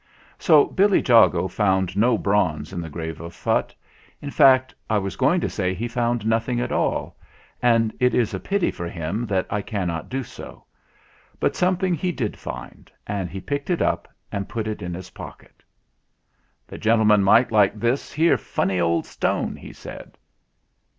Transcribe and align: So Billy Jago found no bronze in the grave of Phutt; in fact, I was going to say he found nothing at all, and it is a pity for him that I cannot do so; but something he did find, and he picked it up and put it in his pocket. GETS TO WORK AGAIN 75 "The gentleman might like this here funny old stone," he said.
So 0.39 0.65
Billy 0.65 0.99
Jago 1.07 1.47
found 1.47 1.95
no 1.95 2.17
bronze 2.17 2.73
in 2.73 2.81
the 2.81 2.89
grave 2.89 3.21
of 3.21 3.35
Phutt; 3.35 3.75
in 4.19 4.31
fact, 4.31 4.73
I 4.89 4.97
was 4.97 5.15
going 5.15 5.39
to 5.41 5.47
say 5.47 5.75
he 5.75 5.87
found 5.87 6.25
nothing 6.25 6.59
at 6.59 6.71
all, 6.71 7.15
and 7.61 7.93
it 7.99 8.15
is 8.15 8.33
a 8.33 8.39
pity 8.39 8.71
for 8.71 8.87
him 8.89 9.27
that 9.27 9.45
I 9.51 9.61
cannot 9.61 10.09
do 10.09 10.23
so; 10.23 10.63
but 11.39 11.55
something 11.55 11.93
he 11.93 12.11
did 12.11 12.35
find, 12.35 12.91
and 13.05 13.29
he 13.29 13.39
picked 13.39 13.69
it 13.69 13.79
up 13.83 14.07
and 14.31 14.49
put 14.49 14.65
it 14.65 14.81
in 14.81 14.95
his 14.95 15.11
pocket. 15.11 15.53
GETS 15.57 15.61
TO 15.61 15.65
WORK 15.65 16.81
AGAIN 16.81 16.81
75 16.81 16.81
"The 16.81 16.83
gentleman 17.15 17.23
might 17.23 17.51
like 17.51 17.79
this 17.79 18.11
here 18.11 18.39
funny 18.39 18.79
old 18.79 19.05
stone," 19.05 19.55
he 19.55 19.71
said. 19.71 20.17